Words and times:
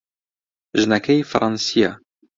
ژنەکەی 0.79 1.27
فەڕەنسییە. 1.29 1.91